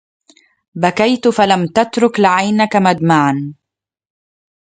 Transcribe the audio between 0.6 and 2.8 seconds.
بكيت فلم تترك لعينك